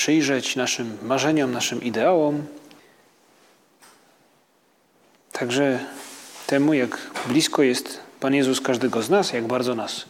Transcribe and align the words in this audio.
przyjrzeć 0.00 0.56
naszym 0.56 0.98
marzeniom, 1.02 1.52
naszym 1.52 1.82
ideałom, 1.82 2.44
także 5.32 5.78
temu, 6.46 6.74
jak 6.74 6.98
blisko 7.28 7.62
jest 7.62 8.00
Pan 8.20 8.34
Jezus 8.34 8.60
każdego 8.60 9.02
z 9.02 9.10
nas, 9.10 9.32
jak 9.32 9.46
bardzo 9.46 9.74
nas 9.74 10.04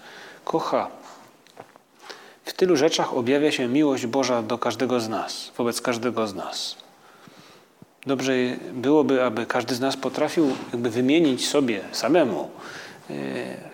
kocha. 0.45 0.89
W 2.45 2.53
tylu 2.53 2.77
rzeczach 2.77 3.15
objawia 3.15 3.53
się 3.53 3.69
miłość 3.69 4.07
Boża 4.07 4.43
do 4.43 4.59
każdego 4.59 5.01
z 5.01 5.09
nas, 5.09 5.53
wobec 5.59 5.81
każdego 5.81 6.27
z 6.27 6.35
nas. 6.35 6.77
Dobrze 8.07 8.33
byłoby, 8.73 9.23
aby 9.23 9.47
każdy 9.47 9.75
z 9.75 9.81
nas 9.81 9.97
potrafił 9.97 10.57
jakby 10.73 10.91
wymienić 10.91 11.49
sobie 11.49 11.81
samemu 11.93 12.41
e, 12.41 13.15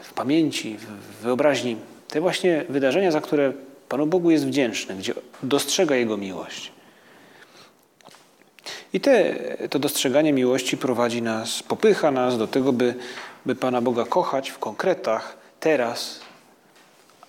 w 0.03 0.13
pamięci, 0.13 0.77
w 0.79 1.23
wyobraźni 1.23 1.77
te 2.09 2.21
właśnie 2.21 2.65
wydarzenia, 2.69 3.11
za 3.11 3.21
które 3.21 3.53
Panu 3.89 4.07
Bogu 4.07 4.31
jest 4.31 4.47
wdzięczny, 4.47 4.95
gdzie 4.95 5.15
dostrzega 5.43 5.97
Jego 5.97 6.17
miłość. 6.17 6.73
I 8.93 9.01
te, 9.01 9.35
to 9.71 9.79
dostrzeganie 9.79 10.33
miłości 10.33 10.77
prowadzi 10.77 11.23
nas, 11.23 11.63
popycha 11.63 12.11
nas 12.11 12.39
do 12.39 12.47
tego, 12.47 12.73
by, 12.73 12.95
by 13.47 13.55
Pana 13.55 13.81
Boga 13.81 14.05
kochać 14.05 14.51
w 14.51 14.59
konkretach, 14.59 15.37
teraz, 15.61 16.21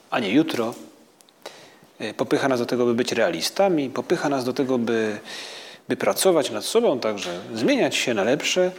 a 0.10 0.20
nie 0.20 0.32
jutro. 0.32 0.74
E, 2.00 2.14
popycha 2.14 2.48
nas 2.48 2.60
do 2.60 2.66
tego, 2.66 2.86
by 2.86 2.94
być 2.94 3.12
realistami, 3.12 3.90
popycha 3.90 4.30
nas 4.30 4.46
do 4.46 4.54
tego, 4.54 4.78
by, 4.78 5.20
by 5.88 5.96
pracować 5.96 6.52
nad 6.52 6.66
sobą, 6.66 7.00
także 7.00 7.40
zmieniać 7.54 7.96
się 7.96 8.14
na 8.14 8.24
lepsze, 8.24 8.72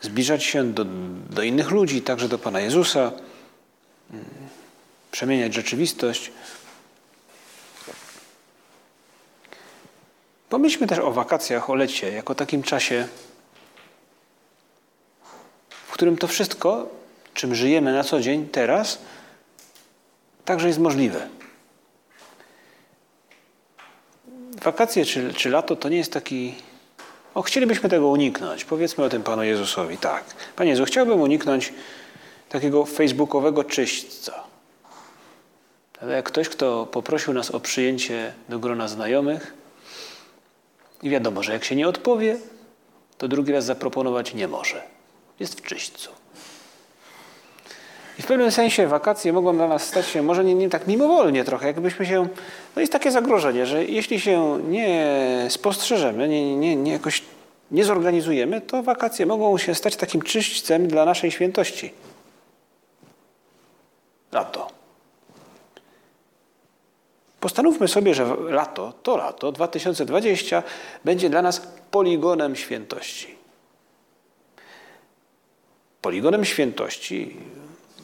zbliżać 0.00 0.44
się 0.44 0.72
do, 0.72 0.84
do 1.30 1.42
innych 1.42 1.70
ludzi, 1.70 2.02
także 2.02 2.28
do 2.28 2.38
Pana 2.38 2.60
Jezusa, 2.60 3.12
mm, 4.10 4.24
przemieniać 5.10 5.54
rzeczywistość. 5.54 6.32
Pomyślmy 10.54 10.86
też 10.86 10.98
o 10.98 11.12
wakacjach, 11.12 11.70
o 11.70 11.74
lecie, 11.74 12.12
jako 12.12 12.34
takim 12.34 12.62
czasie, 12.62 13.08
w 15.86 15.92
którym 15.92 16.16
to 16.16 16.26
wszystko, 16.26 16.88
czym 17.34 17.54
żyjemy 17.54 17.92
na 17.92 18.04
co 18.04 18.20
dzień, 18.20 18.48
teraz, 18.48 18.98
także 20.44 20.68
jest 20.68 20.78
możliwe. 20.78 21.28
Wakacje 24.62 25.04
czy, 25.04 25.34
czy 25.34 25.50
lato 25.50 25.76
to 25.76 25.88
nie 25.88 25.96
jest 25.96 26.12
taki. 26.12 26.54
O, 27.34 27.42
chcielibyśmy 27.42 27.88
tego 27.88 28.08
uniknąć. 28.08 28.64
Powiedzmy 28.64 29.04
o 29.04 29.08
tym 29.08 29.22
Panu 29.22 29.42
Jezusowi. 29.42 29.98
Tak. 29.98 30.24
Panie 30.56 30.70
Jezu, 30.70 30.84
chciałbym 30.84 31.20
uniknąć 31.20 31.72
takiego 32.48 32.84
facebookowego 32.84 33.64
czyśćca. 33.64 34.44
Ale 36.02 36.14
jak 36.14 36.24
ktoś, 36.24 36.48
kto 36.48 36.86
poprosił 36.86 37.32
nas 37.32 37.50
o 37.50 37.60
przyjęcie 37.60 38.32
do 38.48 38.58
grona 38.58 38.88
znajomych, 38.88 39.63
i 41.02 41.10
wiadomo, 41.10 41.42
że 41.42 41.52
jak 41.52 41.64
się 41.64 41.76
nie 41.76 41.88
odpowie, 41.88 42.36
to 43.18 43.28
drugi 43.28 43.52
raz 43.52 43.64
zaproponować 43.64 44.34
nie 44.34 44.48
może. 44.48 44.82
Jest 45.40 45.60
w 45.60 45.62
czyśćcu. 45.62 46.10
I 48.18 48.22
w 48.22 48.26
pewnym 48.26 48.50
sensie 48.50 48.86
wakacje 48.86 49.32
mogą 49.32 49.56
dla 49.56 49.68
nas 49.68 49.86
stać 49.86 50.06
się, 50.06 50.22
może 50.22 50.44
nie, 50.44 50.54
nie 50.54 50.68
tak 50.68 50.86
mimowolnie 50.86 51.44
trochę, 51.44 51.66
jakbyśmy 51.66 52.06
się. 52.06 52.28
No 52.76 52.80
jest 52.80 52.92
takie 52.92 53.10
zagrożenie, 53.10 53.66
że 53.66 53.84
jeśli 53.84 54.20
się 54.20 54.60
nie 54.68 55.46
spostrzeżemy, 55.48 56.28
nie, 56.28 56.56
nie, 56.56 56.76
nie 56.76 56.92
jakoś 56.92 57.22
nie 57.70 57.84
zorganizujemy, 57.84 58.60
to 58.60 58.82
wakacje 58.82 59.26
mogą 59.26 59.58
się 59.58 59.74
stać 59.74 59.96
takim 59.96 60.22
czyśćcem 60.22 60.88
dla 60.88 61.04
naszej 61.04 61.30
świętości. 61.30 61.92
Lato. 64.32 64.73
Postanówmy 67.44 67.88
sobie, 67.88 68.14
że 68.14 68.36
lato, 68.48 68.92
to 69.02 69.16
lato 69.16 69.52
2020 69.52 70.62
będzie 71.04 71.30
dla 71.30 71.42
nas 71.42 71.62
poligonem 71.90 72.56
świętości. 72.56 73.34
Poligonem 76.00 76.44
świętości, 76.44 77.36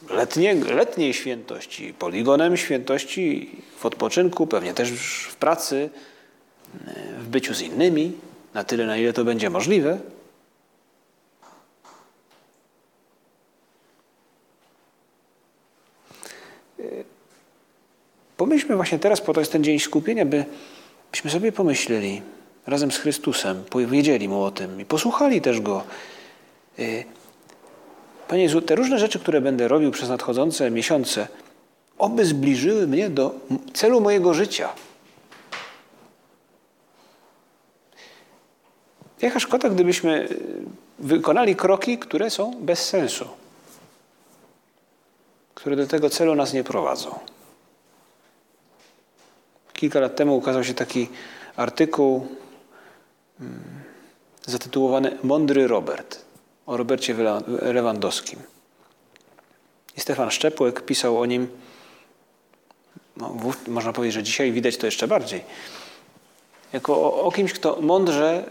letnie, 0.09 0.53
letniej 0.53 1.13
świętości, 1.13 1.93
poligonem 1.93 2.57
świętości 2.57 3.51
w 3.77 3.85
odpoczynku, 3.85 4.47
pewnie 4.47 4.73
też 4.73 4.91
w 5.29 5.35
pracy, 5.35 5.89
w 7.19 7.27
byciu 7.27 7.53
z 7.53 7.61
innymi, 7.61 8.11
na 8.53 8.63
tyle, 8.63 8.85
na 8.85 8.97
ile 8.97 9.13
to 9.13 9.23
będzie 9.23 9.49
możliwe. 9.49 9.99
Pomyślmy 18.41 18.75
właśnie 18.75 18.99
teraz, 18.99 19.21
po 19.21 19.33
to 19.33 19.39
jest 19.39 19.51
ten 19.51 19.63
dzień 19.63 19.79
skupienia, 19.79 20.25
by, 20.25 20.45
byśmy 21.11 21.31
sobie 21.31 21.51
pomyśleli 21.51 22.21
razem 22.67 22.91
z 22.91 22.97
Chrystusem, 22.97 23.63
powiedzieli 23.69 24.29
Mu 24.29 24.43
o 24.43 24.51
tym 24.51 24.81
i 24.81 24.85
posłuchali 24.85 25.41
też 25.41 25.61
Go. 25.61 25.83
Y, 26.79 27.03
Panie 28.27 28.43
Jezu, 28.43 28.61
te 28.61 28.75
różne 28.75 28.99
rzeczy, 28.99 29.19
które 29.19 29.41
będę 29.41 29.67
robił 29.67 29.91
przez 29.91 30.09
nadchodzące 30.09 30.71
miesiące, 30.71 31.27
oby 31.97 32.25
zbliżyły 32.25 32.87
mnie 32.87 33.09
do 33.09 33.35
celu 33.73 34.01
mojego 34.01 34.33
życia. 34.33 34.69
Jaka 39.21 39.39
szkoda, 39.39 39.69
gdybyśmy 39.69 40.29
y, 40.31 40.37
wykonali 40.99 41.55
kroki, 41.55 41.97
które 41.97 42.29
są 42.29 42.55
bez 42.59 42.89
sensu, 42.89 43.27
które 45.55 45.75
do 45.75 45.87
tego 45.87 46.09
celu 46.09 46.35
nas 46.35 46.53
nie 46.53 46.63
prowadzą. 46.63 47.19
Kilka 49.81 49.99
lat 49.99 50.15
temu 50.15 50.37
ukazał 50.37 50.63
się 50.63 50.73
taki 50.73 51.09
artykuł 51.55 52.27
mm, 53.39 53.63
zatytułowany 54.45 55.17
Mądry 55.23 55.67
Robert 55.67 56.25
o 56.65 56.77
Robercie 56.77 57.15
Lewandowskim. 57.61 58.39
I 59.97 60.01
Stefan 60.01 60.31
Szczepłek 60.31 60.85
pisał 60.85 61.19
o 61.19 61.25
nim, 61.25 61.47
no, 63.17 63.35
można 63.67 63.93
powiedzieć, 63.93 64.13
że 64.13 64.23
dzisiaj 64.23 64.51
widać 64.51 64.77
to 64.77 64.85
jeszcze 64.85 65.07
bardziej, 65.07 65.43
jako 66.73 66.93
o, 66.95 67.23
o, 67.23 67.31
kimś, 67.31 67.53
kto 67.53 67.77
mądrze, 67.81 68.43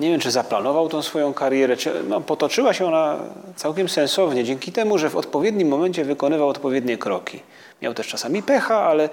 nie 0.00 0.10
wiem 0.10 0.20
czy 0.20 0.30
zaplanował 0.30 0.88
tą 0.88 1.02
swoją 1.02 1.34
karierę, 1.34 1.76
czy 1.76 2.04
no, 2.08 2.20
potoczyła 2.20 2.74
się 2.74 2.86
ona 2.86 3.18
całkiem 3.56 3.88
sensownie, 3.88 4.44
dzięki 4.44 4.72
temu, 4.72 4.98
że 4.98 5.10
w 5.10 5.16
odpowiednim 5.16 5.68
momencie 5.68 6.04
wykonywał 6.04 6.48
odpowiednie 6.48 6.98
kroki. 6.98 7.40
Miał 7.82 7.94
też 7.94 8.06
czasami 8.08 8.42
pecha, 8.42 8.82
ale 8.82 9.08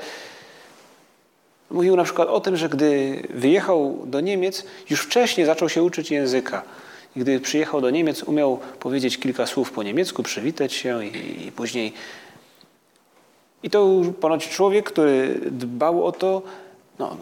Mówił 1.71 1.95
na 1.95 2.03
przykład 2.03 2.29
o 2.29 2.39
tym, 2.39 2.57
że 2.57 2.69
gdy 2.69 3.21
wyjechał 3.29 3.99
do 4.05 4.21
Niemiec, 4.21 4.65
już 4.89 5.01
wcześniej 5.01 5.45
zaczął 5.45 5.69
się 5.69 5.83
uczyć 5.83 6.11
języka. 6.11 6.63
I 7.15 7.19
gdy 7.19 7.39
przyjechał 7.39 7.81
do 7.81 7.89
Niemiec, 7.89 8.23
umiał 8.23 8.59
powiedzieć 8.79 9.17
kilka 9.17 9.45
słów 9.45 9.71
po 9.71 9.83
niemiecku, 9.83 10.23
przywitać 10.23 10.73
się 10.73 11.05
i, 11.05 11.47
i 11.47 11.51
później. 11.51 11.93
I 13.63 13.69
to 13.69 14.01
ponoć 14.19 14.49
człowiek, 14.49 14.91
który 14.91 15.39
dbał 15.51 16.05
o 16.05 16.11
to, 16.11 16.41
no, 16.99 17.17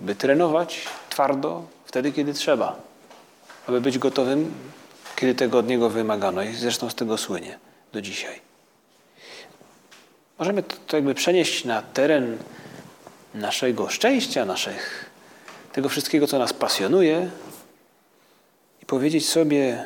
by 0.00 0.14
trenować 0.14 0.84
twardo 1.10 1.62
wtedy, 1.84 2.12
kiedy 2.12 2.32
trzeba, 2.32 2.76
aby 3.68 3.80
być 3.80 3.98
gotowym, 3.98 4.52
kiedy 5.16 5.34
tego 5.34 5.58
od 5.58 5.68
niego 5.68 5.90
wymagano. 5.90 6.42
I 6.42 6.54
zresztą 6.54 6.90
z 6.90 6.94
tego 6.94 7.18
słynie 7.18 7.58
do 7.92 8.02
dzisiaj. 8.02 8.40
Możemy 10.38 10.62
to 10.62 10.96
jakby 10.96 11.14
przenieść 11.14 11.64
na 11.64 11.82
teren 11.82 12.38
naszego 13.34 13.88
szczęścia, 13.88 14.44
naszych, 14.44 15.10
tego 15.72 15.88
wszystkiego, 15.88 16.26
co 16.26 16.38
nas 16.38 16.52
pasjonuje 16.52 17.30
i 18.82 18.86
powiedzieć 18.86 19.28
sobie, 19.28 19.84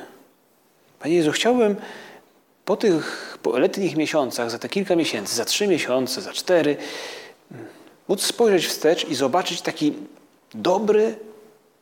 Panie 0.98 1.14
Jezu, 1.14 1.32
chciałbym 1.32 1.76
po 2.64 2.76
tych 2.76 3.38
po 3.42 3.58
letnich 3.58 3.96
miesiącach, 3.96 4.50
za 4.50 4.58
te 4.58 4.68
kilka 4.68 4.96
miesięcy, 4.96 5.34
za 5.36 5.44
trzy 5.44 5.66
miesiące, 5.66 6.22
za 6.22 6.32
cztery, 6.32 6.76
móc 8.08 8.22
spojrzeć 8.22 8.66
wstecz 8.66 9.04
i 9.08 9.14
zobaczyć 9.14 9.62
taki 9.62 9.92
dobry 10.54 11.18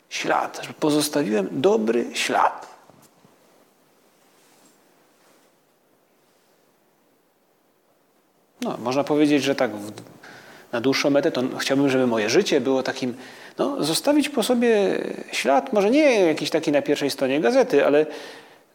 ślad, 0.09 0.61
że 0.67 0.73
pozostawiłem 0.73 1.49
dobry 1.53 2.05
ślad. 2.15 2.67
No, 8.61 8.77
można 8.79 9.05
powiedzieć, 9.05 9.43
że 9.43 9.55
tak 9.55 9.71
na 10.77 10.81
dłuższą 10.81 11.11
metę, 11.11 11.33
to 11.33 11.43
chciałbym, 11.59 11.91
żeby 11.91 12.07
moje 12.07 12.31
życie 12.31 12.61
było 12.61 12.83
takim, 12.83 13.15
no, 13.59 13.85
zostawić 13.85 14.29
po 14.29 14.43
sobie 14.43 14.99
ślad, 15.33 15.73
może 15.73 15.91
nie 15.91 16.21
jakiś 16.21 16.51
taki 16.51 16.73
na 16.73 16.83
pierwszej 16.83 17.11
stronie 17.11 17.41
gazety, 17.41 17.87
ale 17.87 18.07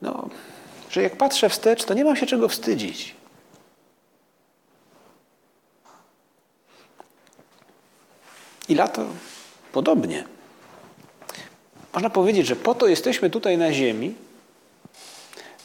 no, 0.01 0.29
że 0.91 1.01
jak 1.01 1.15
patrzę 1.15 1.49
wstecz, 1.49 1.83
to 1.83 1.93
nie 1.93 2.05
mam 2.05 2.15
się 2.15 2.25
czego 2.25 2.47
wstydzić. 2.47 3.15
I 8.69 8.75
lato 8.75 9.05
podobnie. 9.71 10.23
Można 11.93 12.09
powiedzieć, 12.09 12.47
że 12.47 12.55
po 12.55 12.75
to 12.75 12.87
jesteśmy 12.87 13.29
tutaj 13.29 13.57
na 13.57 13.73
ziemi, 13.73 14.15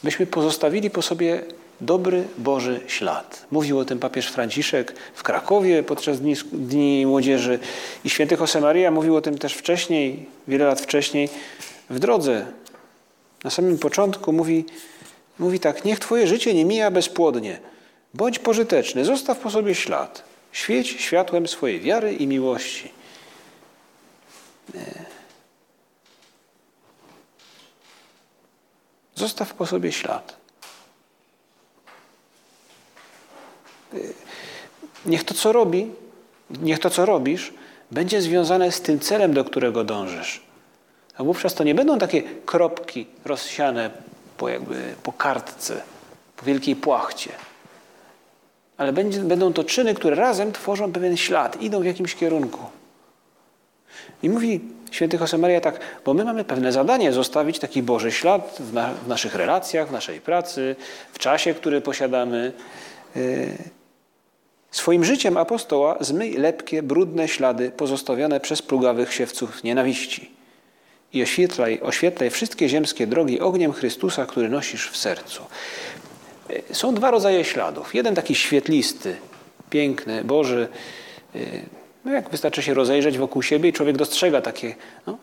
byśmy 0.03 0.25
pozostawili 0.25 0.89
po 0.89 1.01
sobie 1.01 1.43
dobry 1.81 2.27
Boży 2.37 2.81
ślad. 2.87 3.45
Mówił 3.51 3.79
o 3.79 3.85
tym 3.85 3.99
papież 3.99 4.27
Franciszek 4.27 4.93
w 5.15 5.23
Krakowie 5.23 5.83
podczas 5.83 6.19
Dni, 6.19 6.35
Dni 6.51 7.05
Młodzieży 7.05 7.59
i 8.03 8.09
święty 8.09 8.37
Josemaria 8.39 8.91
mówił 8.91 9.15
o 9.15 9.21
tym 9.21 9.37
też 9.37 9.53
wcześniej, 9.53 10.25
wiele 10.47 10.65
lat 10.65 10.81
wcześniej, 10.81 11.29
w 11.89 11.99
drodze. 11.99 12.45
Na 13.43 13.49
samym 13.49 13.77
początku 13.77 14.33
mówi, 14.33 14.65
mówi 15.39 15.59
tak, 15.59 15.85
niech 15.85 15.99
Twoje 15.99 16.27
życie 16.27 16.53
nie 16.53 16.65
mija 16.65 16.91
bezpłodnie. 16.91 17.59
Bądź 18.13 18.39
pożyteczny, 18.39 19.05
zostaw 19.05 19.39
po 19.39 19.49
sobie 19.49 19.75
ślad. 19.75 20.23
Świeć 20.51 20.87
światłem 20.87 21.47
swojej 21.47 21.79
wiary 21.79 22.13
i 22.13 22.27
miłości. 22.27 22.91
Zostaw 29.15 29.53
po 29.53 29.65
sobie 29.65 29.91
ślad. 29.91 30.46
Niech 35.05 35.23
to, 35.23 35.33
co 35.33 35.51
robi, 35.51 35.91
niech 36.61 36.79
to, 36.79 36.89
co 36.89 37.05
robisz, 37.05 37.53
będzie 37.91 38.21
związane 38.21 38.71
z 38.71 38.81
tym 38.81 38.99
celem, 38.99 39.33
do 39.33 39.43
którego 39.43 39.83
dążysz. 39.83 40.41
A 41.17 41.23
wówczas 41.23 41.53
to 41.53 41.63
nie 41.63 41.75
będą 41.75 41.99
takie 41.99 42.23
kropki 42.45 43.07
rozsiane 43.25 43.89
po, 44.37 44.49
jakby, 44.49 44.95
po 45.03 45.11
kartce, 45.11 45.81
po 46.37 46.45
wielkiej 46.45 46.75
płachcie. 46.75 47.31
Ale 48.77 48.93
będzie, 48.93 49.19
będą 49.19 49.53
to 49.53 49.63
czyny, 49.63 49.93
które 49.93 50.15
razem 50.15 50.51
tworzą 50.51 50.91
pewien 50.91 51.17
ślad, 51.17 51.61
idą 51.61 51.81
w 51.81 51.85
jakimś 51.85 52.15
kierunku. 52.15 52.59
I 54.23 54.29
mówi 54.29 54.61
święty 54.91 55.17
Josemaria 55.17 55.61
tak, 55.61 55.79
bo 56.05 56.13
my 56.13 56.25
mamy 56.25 56.43
pewne 56.43 56.71
zadanie 56.71 57.13
zostawić 57.13 57.59
taki 57.59 57.83
Boży 57.83 58.11
ślad 58.11 58.57
w, 58.59 58.73
na, 58.73 58.93
w 58.93 59.07
naszych 59.07 59.35
relacjach, 59.35 59.89
w 59.89 59.91
naszej 59.91 60.21
pracy, 60.21 60.75
w 61.13 61.19
czasie, 61.19 61.53
który 61.53 61.81
posiadamy. 61.81 62.53
Yy, 63.15 63.76
Swoim 64.87 65.05
życiem 65.05 65.37
apostoła 65.37 65.97
zmyj 65.99 66.33
lepkie, 66.33 66.83
brudne 66.83 67.27
ślady 67.27 67.71
pozostawione 67.71 68.39
przez 68.39 68.61
plugawych 68.61 69.13
siewców 69.13 69.63
nienawiści 69.63 70.31
i 71.13 71.23
oświetlaj, 71.23 71.79
oświetlaj 71.81 72.29
wszystkie 72.29 72.69
ziemskie 72.69 73.07
drogi 73.07 73.39
ogniem 73.39 73.73
Chrystusa, 73.73 74.25
który 74.25 74.49
nosisz 74.49 74.89
w 74.89 74.97
sercu. 74.97 75.43
Są 76.71 76.93
dwa 76.93 77.11
rodzaje 77.11 77.43
śladów. 77.43 77.95
Jeden 77.95 78.15
taki 78.15 78.35
świetlisty, 78.35 79.15
piękny, 79.69 80.23
Boży. 80.23 80.67
No 82.05 82.13
jak 82.13 82.29
wystarczy 82.29 82.61
się 82.61 82.73
rozejrzeć 82.73 83.17
wokół 83.17 83.41
siebie 83.41 83.69
i 83.69 83.73
człowiek 83.73 83.97
dostrzega 83.97 84.41
takie 84.41 84.75
no, 85.07 85.17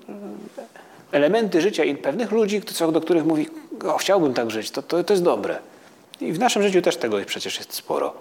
elementy 1.12 1.60
życia 1.60 1.84
i 1.84 1.94
pewnych 1.96 2.32
ludzi, 2.32 2.62
do 2.92 3.00
których 3.00 3.24
mówi, 3.24 3.46
o, 3.84 3.98
chciałbym 3.98 4.34
tak 4.34 4.50
żyć, 4.50 4.70
to, 4.70 4.82
to, 4.82 5.04
to 5.04 5.12
jest 5.12 5.22
dobre. 5.22 5.58
I 6.20 6.32
w 6.32 6.38
naszym 6.38 6.62
życiu 6.62 6.82
też 6.82 6.96
tego 6.96 7.16
przecież 7.26 7.58
jest 7.58 7.74
sporo. 7.74 8.14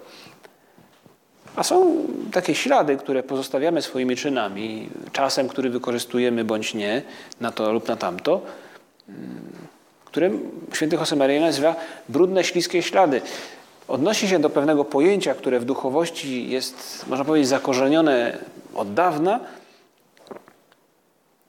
A 1.56 1.62
są 1.62 2.06
takie 2.32 2.54
ślady, 2.54 2.96
które 2.96 3.22
pozostawiamy 3.22 3.82
swoimi 3.82 4.16
czynami, 4.16 4.88
czasem, 5.12 5.48
który 5.48 5.70
wykorzystujemy 5.70 6.44
bądź 6.44 6.74
nie, 6.74 7.02
na 7.40 7.52
to 7.52 7.72
lub 7.72 7.88
na 7.88 7.96
tamto, 7.96 8.40
mm, 9.08 9.18
które 10.04 10.30
święty 10.72 10.96
Josemaria 10.96 11.40
nazywa 11.40 11.76
brudne, 12.08 12.44
śliskie 12.44 12.82
ślady. 12.82 13.20
Odnosi 13.88 14.28
się 14.28 14.38
do 14.38 14.50
pewnego 14.50 14.84
pojęcia, 14.84 15.34
które 15.34 15.60
w 15.60 15.64
duchowości 15.64 16.50
jest, 16.50 17.04
można 17.06 17.24
powiedzieć, 17.24 17.48
zakorzenione 17.48 18.38
od 18.74 18.94
dawna, 18.94 19.40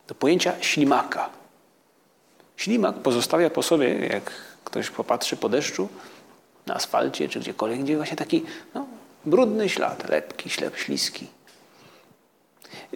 do 0.07 0.15
pojęcia 0.15 0.53
ślimaka. 0.61 1.29
Ślimak 2.57 2.95
pozostawia 2.95 3.49
po 3.49 3.63
sobie, 3.63 4.07
jak 4.07 4.31
ktoś 4.63 4.89
popatrzy 4.89 5.37
po 5.37 5.49
deszczu, 5.49 5.89
na 6.65 6.75
asfalcie 6.75 7.29
czy 7.29 7.39
gdziekolwiek, 7.39 7.79
gdzie 7.79 7.95
właśnie 7.97 8.17
taki 8.17 8.43
no, 8.75 8.84
brudny 9.25 9.69
ślad, 9.69 10.09
lepki, 10.09 10.49
ślep, 10.49 10.77
śliski. 10.77 11.27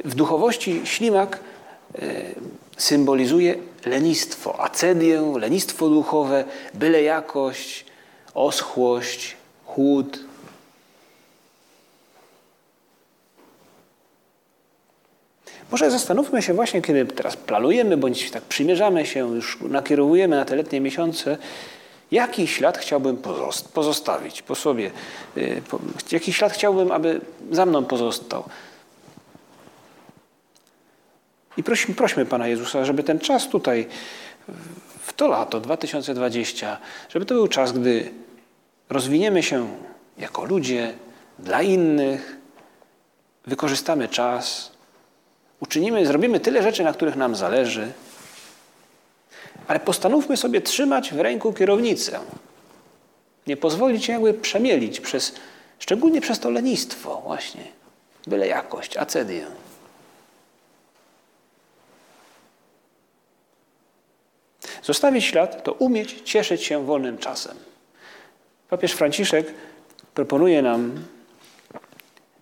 W 0.05 0.15
duchowości 0.15 0.81
ślimak 0.83 1.39
e, 1.95 1.99
symbolizuje 2.77 3.55
lenistwo, 3.85 4.61
acedię, 4.61 5.21
lenistwo 5.39 5.89
duchowe, 5.89 6.43
byle 6.73 7.01
jakość, 7.01 7.85
oschłość, 8.33 9.37
chłód. 9.65 10.19
Może 15.71 15.91
zastanówmy 15.91 16.41
się 16.41 16.53
właśnie, 16.53 16.81
kiedy 16.81 17.05
teraz 17.05 17.37
planujemy, 17.37 17.97
bądź 17.97 18.31
tak 18.31 18.43
przymierzamy 18.43 19.05
się, 19.05 19.35
już 19.35 19.57
nakierowujemy 19.61 20.35
na 20.35 20.45
te 20.45 20.55
letnie 20.55 20.81
miesiące, 20.81 21.37
Jaki 22.11 22.47
ślad 22.47 22.77
chciałbym 22.77 23.17
pozostawić 23.73 24.41
po 24.41 24.55
sobie? 24.55 24.91
Y, 25.37 25.61
jaki 26.11 26.33
ślad 26.33 26.53
chciałbym, 26.53 26.91
aby 26.91 27.21
za 27.51 27.65
mną 27.65 27.85
pozostał? 27.85 28.43
I 31.57 31.63
prośmy, 31.63 31.95
prośmy 31.95 32.25
Pana 32.25 32.47
Jezusa, 32.47 32.85
żeby 32.85 33.03
ten 33.03 33.19
czas 33.19 33.47
tutaj, 33.47 33.87
w 35.01 35.13
to 35.13 35.27
lato 35.27 35.59
2020, 35.59 36.77
żeby 37.09 37.25
to 37.25 37.35
był 37.35 37.47
czas, 37.47 37.71
gdy 37.71 38.11
rozwiniemy 38.89 39.43
się 39.43 39.77
jako 40.17 40.45
ludzie 40.45 40.93
dla 41.39 41.61
innych, 41.61 42.37
wykorzystamy 43.45 44.07
czas, 44.07 44.71
uczynimy, 45.59 46.05
zrobimy 46.05 46.39
tyle 46.39 46.63
rzeczy, 46.63 46.83
na 46.83 46.93
których 46.93 47.15
nam 47.15 47.35
zależy, 47.35 47.91
ale 49.69 49.79
postanówmy 49.79 50.37
sobie 50.37 50.61
trzymać 50.61 51.13
w 51.13 51.19
ręku 51.19 51.53
kierownicę. 51.53 52.19
Nie 53.47 53.57
pozwolić 53.57 54.05
się 54.05 54.13
jakby 54.13 54.33
przemielić 54.33 54.99
przez, 54.99 55.35
szczególnie 55.79 56.21
przez 56.21 56.39
to 56.39 56.49
lenistwo 56.49 57.21
właśnie. 57.21 57.63
Byle 58.27 58.47
jakość, 58.47 58.97
acedię. 58.97 59.45
Zostawić 64.83 65.25
ślad 65.25 65.63
to 65.63 65.73
umieć 65.73 66.21
cieszyć 66.23 66.63
się 66.63 66.85
wolnym 66.85 67.17
czasem. 67.17 67.57
Papież 68.69 68.91
Franciszek 68.91 69.53
proponuje 70.13 70.61
nam 70.61 71.05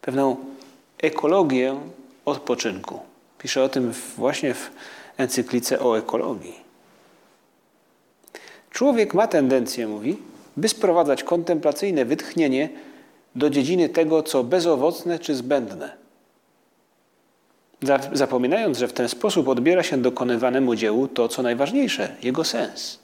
pewną 0.02 0.36
ekologię 1.02 1.80
odpoczynku. 2.26 3.00
Pisze 3.38 3.64
o 3.64 3.70
tym 3.70 3.94
właśnie 4.18 4.54
w 4.54 4.72
encyklice 5.18 5.80
o 5.80 5.98
ekologii. 5.98 6.67
Człowiek 8.78 9.14
ma 9.14 9.28
tendencję, 9.28 9.88
mówi, 9.88 10.18
by 10.58 10.70
sprowadzać 10.70 11.24
kontemplacyjne 11.24 12.06
wytchnienie 12.06 12.70
do 13.36 13.50
dziedziny 13.50 13.90
tego, 13.90 14.24
co 14.24 14.44
bezowocne 14.44 15.20
czy 15.20 15.36
zbędne. 15.36 15.98
Zapominając, 18.14 18.78
że 18.78 18.88
w 18.88 18.94
ten 18.94 19.10
sposób 19.10 19.48
odbiera 19.48 19.84
się 19.84 19.98
dokonywanemu 19.98 20.76
dziełu 20.76 21.08
to, 21.08 21.28
co 21.28 21.42
najważniejsze, 21.42 22.16
jego 22.24 22.44
sens. 22.44 23.00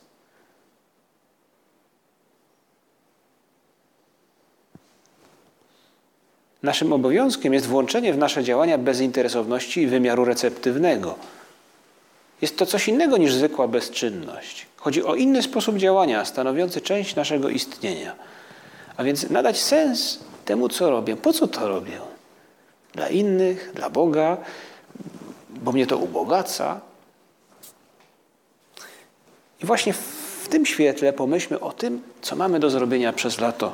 Naszym 6.63 6.93
obowiązkiem 6.93 7.53
jest 7.53 7.67
włączenie 7.67 8.13
w 8.13 8.17
nasze 8.17 8.43
działania 8.43 8.77
bezinteresowności 8.77 9.81
i 9.81 9.87
wymiaru 9.87 10.25
receptywnego. 10.25 11.15
Jest 12.43 12.57
to 12.57 12.65
coś 12.65 12.87
innego 12.87 13.17
niż 13.17 13.33
zwykła 13.33 13.67
bezczynność. 13.67 14.65
Chodzi 14.77 15.03
o 15.03 15.15
inny 15.15 15.43
sposób 15.43 15.77
działania, 15.77 16.25
stanowiący 16.25 16.81
część 16.81 17.15
naszego 17.15 17.49
istnienia. 17.49 18.15
A 18.97 19.03
więc 19.03 19.29
nadać 19.29 19.61
sens 19.61 20.19
temu, 20.45 20.69
co 20.69 20.89
robię. 20.89 21.15
Po 21.15 21.33
co 21.33 21.47
to 21.47 21.67
robię? 21.67 21.99
Dla 22.93 23.09
innych, 23.09 23.71
dla 23.75 23.89
Boga, 23.89 24.37
bo 25.49 25.71
mnie 25.71 25.87
to 25.87 25.97
ubogaca. 25.97 26.81
I 29.63 29.65
właśnie 29.65 29.93
w 29.93 30.47
tym 30.49 30.65
świetle 30.65 31.13
pomyślmy 31.13 31.59
o 31.59 31.71
tym, 31.71 32.01
co 32.21 32.35
mamy 32.35 32.59
do 32.59 32.69
zrobienia 32.69 33.13
przez 33.13 33.39
lato. 33.39 33.73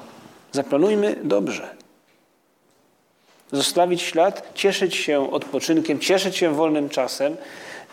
Zaplanujmy 0.52 1.16
dobrze. 1.24 1.76
Zostawić 3.52 4.02
ślad, 4.02 4.52
cieszyć 4.56 4.96
się 4.96 5.32
odpoczynkiem, 5.32 6.00
cieszyć 6.00 6.38
się 6.38 6.54
wolnym 6.56 6.90
czasem, 6.90 7.38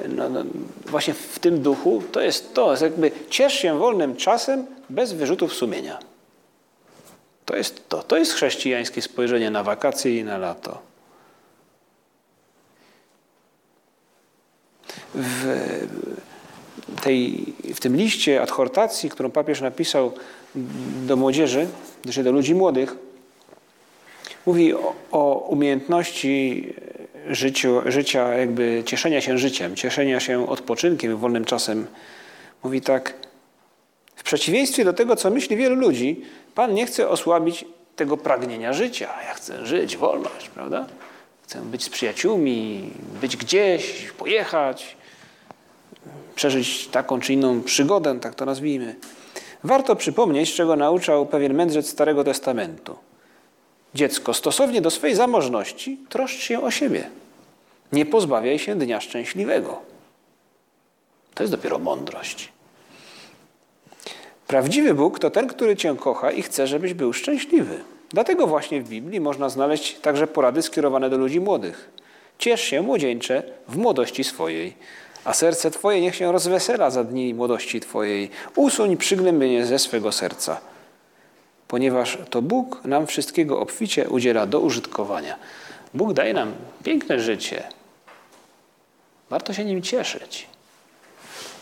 no, 0.09 0.29
no, 0.29 0.45
właśnie 0.87 1.15
w 1.15 1.39
tym 1.39 1.63
duchu, 1.63 2.03
to 2.13 2.21
jest 2.21 2.55
to, 2.55 2.71
jest 2.71 2.83
jakby 2.83 3.11
ciesz 3.31 3.55
się 3.55 3.79
wolnym 3.79 4.17
czasem 4.17 4.67
bez 4.91 5.13
wyrzutów 5.13 5.55
sumienia. 5.55 5.99
To 7.45 7.57
jest 7.57 7.89
to. 7.89 8.03
To 8.03 8.17
jest 8.17 8.33
chrześcijańskie 8.33 9.03
spojrzenie 9.03 9.51
na 9.51 9.63
wakacje 9.63 10.19
i 10.19 10.25
na 10.25 10.39
lato. 10.39 10.83
W, 15.15 15.87
tej, 17.03 17.45
w 17.75 17.81
tym 17.81 17.97
liście 17.97 18.43
adhortacji, 18.43 19.11
którą 19.11 19.31
papież 19.31 19.61
napisał 19.61 20.13
do 21.07 21.17
młodzieży, 21.17 21.67
znaczy 22.05 22.23
do 22.23 22.33
ludzi 22.33 22.55
młodych, 22.55 22.97
mówi 24.47 24.75
o, 24.75 24.95
o 25.13 25.39
umiejętności 25.49 26.75
życiu, 27.31 27.81
życia, 27.87 28.35
jakby 28.35 28.83
cieszenia 28.87 29.21
się 29.21 29.39
życiem, 29.39 29.77
cieszenia 29.77 30.21
się 30.21 30.49
odpoczynkiem, 30.49 31.17
wolnym 31.17 31.45
czasem. 31.45 31.87
Mówi 32.65 32.81
tak, 32.81 33.15
w 34.17 34.23
przeciwieństwie 34.23 34.85
do 34.85 34.93
tego, 34.93 35.17
co 35.17 35.31
myśli 35.31 35.57
wielu 35.57 35.77
ludzi, 35.77 36.23
Pan 36.55 36.75
nie 36.75 36.87
chce 36.87 37.09
osłabić 37.09 37.65
tego 37.97 38.17
pragnienia 38.17 38.73
życia. 38.73 39.09
Ja 39.29 39.35
chcę 39.35 39.67
żyć, 39.67 39.97
wolność, 39.97 40.49
prawda? 40.49 40.87
Chcę 41.43 41.61
być 41.61 41.85
z 41.85 41.89
przyjaciółmi, 41.89 42.91
być 43.21 43.37
gdzieś, 43.37 44.13
pojechać, 44.19 44.97
przeżyć 46.35 46.89
taką 46.89 47.21
czy 47.21 47.33
inną 47.33 47.63
przygodę, 47.63 48.21
tak 48.21 48.35
to 48.35 48.45
nazwijmy. 48.45 48.97
Warto 49.65 49.97
przypomnieć, 49.97 50.55
czego 50.55 50.77
nauczał 50.77 51.27
pewien 51.27 51.55
mędrzec 51.55 51.89
Starego 51.89 52.25
Testamentu. 52.25 52.97
Dziecko, 53.97 54.35
stosownie 54.35 54.81
do 54.81 54.91
swej 54.91 55.15
zamożności, 55.15 55.99
troszcz 56.09 56.41
się 56.43 56.63
o 56.63 56.71
siebie. 56.71 57.11
Nie 57.93 58.07
pozbawiaj 58.07 58.59
się 58.59 58.75
dnia 58.75 59.01
szczęśliwego. 59.01 59.81
To 61.35 61.43
jest 61.43 61.53
dopiero 61.53 61.79
mądrość. 61.79 62.53
Prawdziwy 64.47 64.95
Bóg 64.95 65.19
to 65.19 65.31
ten, 65.31 65.47
który 65.47 65.77
Cię 65.77 65.97
kocha 66.01 66.31
i 66.31 66.43
chce, 66.43 66.67
żebyś 66.67 66.95
był 66.95 67.13
szczęśliwy. 67.13 67.81
Dlatego 68.11 68.47
właśnie 68.47 68.83
w 68.83 68.89
Biblii 68.89 69.21
można 69.21 69.49
znaleźć 69.49 69.95
także 69.95 70.27
porady 70.27 70.63
skierowane 70.63 71.11
do 71.11 71.19
ludzi 71.19 71.41
młodych. 71.41 71.91
Ciesz 72.39 72.61
się, 72.61 72.83
młodzieńcze, 72.83 73.43
w 73.69 73.77
młodości 73.77 74.25
swojej, 74.25 74.77
a 75.25 75.35
serce 75.35 75.71
Twoje 75.71 76.01
niech 76.01 76.15
się 76.15 76.33
rozwesela 76.33 76.91
za 76.91 77.05
dni 77.05 77.35
młodości 77.35 77.81
Twojej. 77.81 78.31
Usuń 78.57 78.97
przygnębienie 78.97 79.67
ze 79.67 79.79
swego 79.79 80.13
serca, 80.13 80.61
ponieważ 81.69 82.19
to 82.31 82.43
Bóg 82.43 82.85
nam 82.85 83.07
wszystkiego 83.07 83.61
obficie 83.61 84.09
udziela 84.09 84.47
do 84.47 84.61
użytkowania. 84.61 85.37
Bóg 85.95 86.13
daje 86.13 86.35
nam 86.35 86.53
piękne 86.85 87.21
życie. 87.21 87.63
Warto 89.31 89.53
się 89.53 89.65
nim 89.65 89.83
cieszyć. 89.83 90.47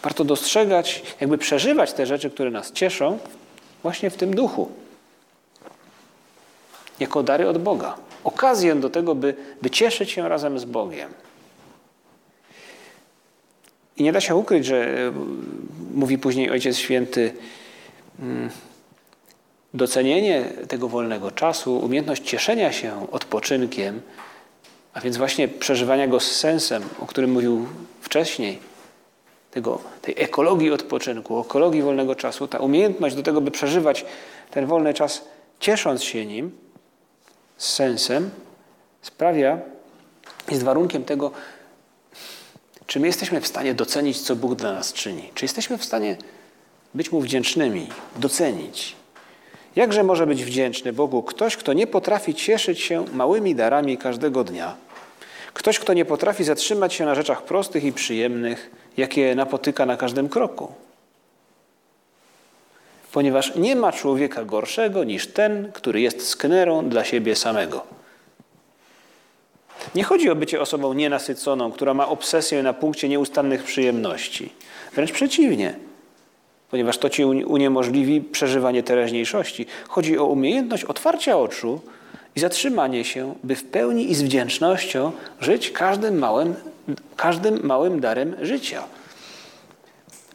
Warto 0.03 0.25
dostrzegać, 0.25 1.03
jakby 1.21 1.39
przeżywać 1.39 1.93
te 1.93 2.07
rzeczy, 2.07 2.31
które 2.31 2.51
nas 2.51 2.73
cieszą, 2.73 3.19
właśnie 3.83 4.11
w 4.11 4.17
tym 4.17 4.35
duchu. 4.35 4.73
Jako 7.01 7.23
dary 7.23 7.49
od 7.49 7.59
Boga. 7.59 7.97
Okazję 8.25 8.75
do 8.75 8.91
tego, 8.91 9.15
by, 9.15 9.35
by 9.63 9.71
cieszyć 9.71 10.11
się 10.11 10.29
razem 10.29 10.59
z 10.59 10.65
Bogiem. 10.65 11.13
I 13.97 14.03
nie 14.03 14.13
da 14.13 14.21
się 14.21 14.35
ukryć, 14.35 14.67
że 14.67 14.87
e, 14.87 15.13
mówi 15.95 16.19
później 16.19 16.51
Ojciec 16.51 16.77
Święty, 16.77 17.33
mm, 18.19 18.51
docenienie 19.75 20.45
tego 20.69 20.89
wolnego 20.89 21.31
czasu, 21.31 21.79
umiejętność 21.79 22.23
cieszenia 22.23 22.73
się 22.73 23.07
odpoczynkiem, 23.11 24.03
a 24.95 25.01
więc 25.01 25.17
właśnie 25.17 25.49
przeżywania 25.49 26.07
go 26.09 26.21
z 26.21 26.37
sensem, 26.37 26.83
o 27.01 27.07
którym 27.07 27.33
mówił 27.33 27.67
wcześniej, 28.01 28.59
tego, 29.51 29.81
tej 30.03 30.15
ekologii 30.19 30.71
odpoczynku, 30.71 31.41
ekologii 31.41 31.83
wolnego 31.83 32.15
czasu, 32.15 32.49
ta 32.49 32.59
umiejętność 32.59 33.17
do 33.17 33.23
tego, 33.23 33.41
by 33.41 33.51
przeżywać 33.51 34.05
ten 34.51 34.67
wolny 34.67 34.95
czas, 34.95 35.25
ciesząc 35.61 36.03
się 36.03 36.27
nim, 36.27 36.59
z 37.57 37.73
sensem, 37.73 38.31
sprawia, 39.03 39.59
jest 40.51 40.63
warunkiem 40.63 41.05
tego, 41.05 41.31
czy 42.87 43.01
my 43.01 43.07
jesteśmy 43.07 43.41
w 43.41 43.47
stanie 43.47 43.75
docenić, 43.75 44.21
co 44.21 44.37
Bóg 44.37 44.55
dla 44.55 44.73
nas 44.73 44.93
czyni? 44.93 45.31
Czy 45.35 45.45
jesteśmy 45.45 45.79
w 45.79 45.85
stanie 45.85 46.17
być 46.95 47.13
Mu 47.13 47.21
wdzięcznymi, 47.21 47.89
docenić? 48.17 48.97
Jakże 49.77 50.03
może 50.03 50.27
być 50.27 50.45
wdzięczny 50.45 50.93
Bogu 50.93 51.23
ktoś, 51.23 51.57
kto 51.57 51.73
nie 51.73 51.87
potrafi 51.87 52.35
cieszyć 52.35 52.81
się 52.81 53.05
małymi 53.13 53.55
darami 53.55 53.99
każdego 53.99 54.45
dnia? 54.45 54.75
Ktoś, 55.55 55.79
kto 55.79 55.93
nie 55.93 56.05
potrafi 56.05 56.45
zatrzymać 56.45 56.95
się 56.95 57.05
na 57.05 57.15
rzeczach 57.15 57.43
prostych 57.43 57.85
i 57.85 57.93
przyjemnych, 57.93 58.71
jakie 58.97 59.35
napotyka 59.35 59.87
na 59.87 59.97
każdym 59.97 60.29
kroku. 60.29 60.73
Ponieważ 63.13 63.55
nie 63.57 63.77
ma 63.77 63.93
człowieka 63.93 64.45
gorszego 64.45 65.05
niż 65.05 65.27
ten, 65.27 65.73
który 65.73 66.01
jest 66.01 66.29
sknerą 66.29 66.89
dla 66.89 67.05
siebie 67.05 67.37
samego. 67.37 67.87
Nie 69.95 70.05
chodzi 70.05 70.31
o 70.31 70.37
bycie 70.37 70.61
osobą 70.61 70.93
nienasyconą, 70.93 71.73
która 71.73 71.95
ma 71.95 72.09
obsesję 72.09 72.63
na 72.63 72.73
punkcie 72.73 73.09
nieustannych 73.09 73.63
przyjemności. 73.63 74.53
Wręcz 74.95 75.13
przeciwnie, 75.13 75.75
ponieważ 76.75 76.99
to 76.99 77.11
ci 77.11 77.25
uniemożliwi 77.25 78.21
przeżywanie 78.21 78.83
teraźniejszości. 78.83 79.67
Chodzi 79.89 80.19
o 80.19 80.25
umiejętność 80.25 80.85
otwarcia 80.85 81.39
oczu 81.39 81.81
i 82.37 82.41
zatrzymanie 82.41 83.05
się, 83.05 83.35
by 83.45 83.57
w 83.57 83.65
pełni 83.65 84.11
i 84.11 84.15
z 84.15 84.23
wdzięcznością 84.23 85.13
żyć 85.41 85.71
każdym 85.71 86.19
małym, 86.19 86.55
każdym 87.17 87.67
małym 87.67 88.01
darem 88.01 88.37
życia. 88.43 88.83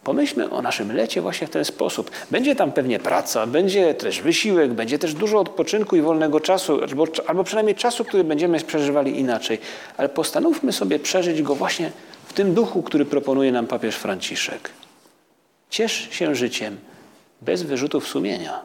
Pomyślmy 0.04 0.50
o 0.50 0.62
naszym 0.62 0.96
lecie 0.96 1.22
właśnie 1.22 1.48
w 1.48 1.50
ten 1.50 1.66
sposób. 1.66 2.12
Będzie 2.32 2.56
tam 2.56 2.72
pewnie 2.72 3.00
praca, 3.00 3.48
będzie 3.48 3.94
też 3.94 4.22
wysiłek, 4.22 4.74
będzie 4.74 5.00
też 5.00 5.14
dużo 5.14 5.40
odpoczynku 5.40 5.96
i 5.96 6.02
wolnego 6.02 6.40
czasu, 6.40 6.80
albo, 6.82 7.08
albo 7.28 7.44
przynajmniej 7.44 7.76
czasu, 7.76 8.06
który 8.06 8.24
będziemy 8.24 8.60
przeżywali 8.60 9.20
inaczej. 9.20 9.58
Ale 9.98 10.10
postanówmy 10.10 10.72
sobie 10.72 11.00
przeżyć 11.00 11.42
go 11.42 11.56
właśnie 11.56 11.92
w 12.26 12.34
tym 12.34 12.54
duchu, 12.54 12.84
który 12.84 13.06
proponuje 13.06 13.52
nam 13.52 13.68
papież 13.68 13.96
Franciszek. 13.96 14.79
Ciesz 15.70 16.08
się 16.12 16.36
życiem 16.36 16.78
bez 17.42 17.64
wyrzutów 17.64 18.08
sumienia. 18.08 18.62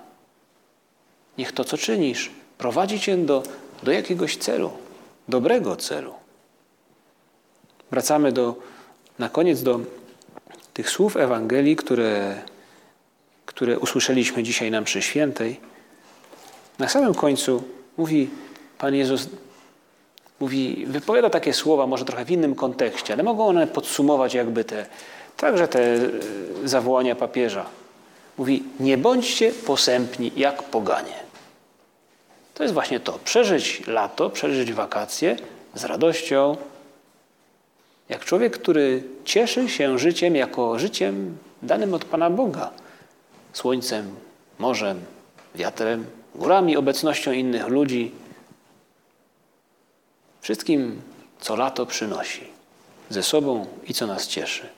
Niech 1.38 1.52
to, 1.52 1.64
co 1.64 1.78
czynisz, 1.78 2.30
prowadzi 2.58 3.00
cię 3.00 3.16
do, 3.16 3.42
do 3.82 3.92
jakiegoś 3.92 4.36
celu, 4.36 4.70
dobrego 5.28 5.76
celu. 5.76 6.14
Wracamy 7.90 8.32
do, 8.32 8.54
na 9.18 9.28
koniec 9.28 9.62
do 9.62 9.80
tych 10.74 10.90
słów 10.90 11.16
Ewangelii, 11.16 11.76
które, 11.76 12.42
które 13.46 13.78
usłyszeliśmy 13.78 14.42
dzisiaj 14.42 14.70
na 14.70 14.80
mszy 14.80 15.02
świętej. 15.02 15.60
Na 16.78 16.88
samym 16.88 17.14
końcu 17.14 17.62
mówi 17.96 18.30
Pan 18.78 18.94
Jezus, 18.94 19.28
mówi, 20.40 20.86
wypowiada 20.86 21.30
takie 21.30 21.52
słowa, 21.52 21.86
może 21.86 22.04
trochę 22.04 22.24
w 22.24 22.30
innym 22.30 22.54
kontekście, 22.54 23.14
ale 23.14 23.22
mogą 23.22 23.46
one 23.46 23.66
podsumować 23.66 24.34
jakby 24.34 24.64
te, 24.64 24.86
także 25.36 25.68
te 25.68 25.80
e, 25.80 25.98
zawołania 26.64 27.16
papieża. 27.16 27.66
Mówi, 28.38 28.62
nie 28.80 28.98
bądźcie 28.98 29.52
posępni 29.52 30.32
jak 30.36 30.62
poganie. 30.62 31.24
To 32.54 32.62
jest 32.62 32.74
właśnie 32.74 33.00
to. 33.00 33.18
Przeżyć 33.24 33.82
lato, 33.86 34.30
przeżyć 34.30 34.72
wakacje 34.72 35.36
z 35.74 35.84
radością. 35.84 36.56
Jak 38.08 38.24
człowiek, 38.24 38.58
który 38.58 39.02
cieszy 39.24 39.68
się 39.68 39.98
życiem 39.98 40.36
jako 40.36 40.78
życiem 40.78 41.38
danym 41.62 41.94
od 41.94 42.04
Pana 42.04 42.30
Boga. 42.30 42.70
Słońcem, 43.52 44.14
morzem, 44.58 45.00
wiatrem, 45.54 46.06
górami, 46.34 46.76
obecnością 46.76 47.32
innych 47.32 47.68
ludzi. 47.68 48.12
Wszystkim, 50.40 51.02
co 51.40 51.56
lato 51.56 51.86
przynosi 51.86 52.46
ze 53.10 53.22
sobą 53.22 53.66
i 53.86 53.94
co 53.94 54.06
nas 54.06 54.26
cieszy. 54.26 54.68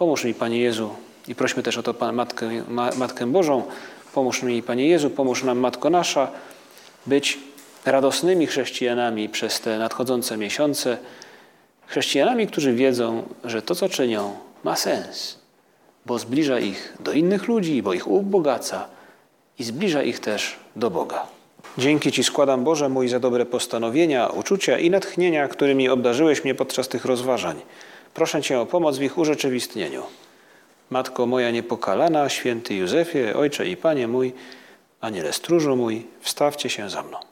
Pomóż 0.00 0.24
mi, 0.24 0.34
Panie 0.34 0.60
Jezu, 0.60 0.90
i 1.28 1.34
prośmy 1.34 1.62
też 1.62 1.78
o 1.78 1.82
to 1.82 2.12
Matkę, 2.12 2.50
Matkę 2.96 3.26
Bożą. 3.26 3.62
Pomóż 4.14 4.42
mi, 4.42 4.62
Panie 4.62 4.88
Jezu, 4.88 5.10
pomóż 5.10 5.44
nam, 5.44 5.58
Matko 5.58 5.90
Nasza 5.90 6.28
być 7.06 7.38
radosnymi 7.86 8.46
chrześcijanami 8.46 9.28
przez 9.28 9.60
te 9.60 9.78
nadchodzące 9.78 10.36
miesiące, 10.36 10.98
chrześcijanami, 11.86 12.46
którzy 12.46 12.72
wiedzą, 12.72 13.22
że 13.44 13.62
to, 13.62 13.74
co 13.74 13.88
czynią, 13.88 14.36
ma 14.64 14.76
sens, 14.76 15.38
bo 16.06 16.18
zbliża 16.18 16.58
ich 16.58 16.96
do 17.00 17.12
innych 17.12 17.48
ludzi, 17.48 17.82
bo 17.82 17.92
ich 17.92 18.08
ubogaca 18.08 18.88
i 19.58 19.64
zbliża 19.64 20.02
ich 20.02 20.20
też 20.20 20.56
do 20.76 20.90
Boga. 20.90 21.26
Dzięki 21.78 22.12
Ci 22.12 22.24
składam, 22.24 22.64
Boże 22.64 22.88
mój, 22.88 23.08
za 23.08 23.20
dobre 23.20 23.46
postanowienia, 23.46 24.26
uczucia 24.26 24.78
i 24.78 24.90
natchnienia, 24.90 25.48
którymi 25.48 25.88
obdarzyłeś 25.88 26.44
mnie 26.44 26.54
podczas 26.54 26.88
tych 26.88 27.04
rozważań. 27.04 27.60
Proszę 28.14 28.42
Cię 28.42 28.60
o 28.60 28.66
pomoc 28.66 28.98
w 28.98 29.02
ich 29.02 29.18
urzeczywistnieniu. 29.18 30.02
Matko 30.90 31.26
moja 31.26 31.50
niepokalana, 31.50 32.28
święty 32.28 32.74
Józefie, 32.74 33.34
Ojcze 33.34 33.68
i 33.68 33.76
Panie 33.76 34.08
mój, 34.08 34.32
Aniele 35.00 35.32
stróżu 35.32 35.76
mój, 35.76 36.06
wstawcie 36.20 36.70
się 36.70 36.90
za 36.90 37.02
mną. 37.02 37.29